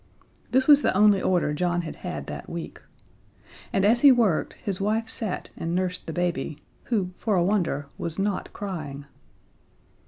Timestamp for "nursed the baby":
5.75-6.57